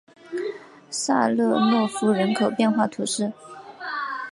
[0.89, 3.31] 萨勒诺夫人口变化图示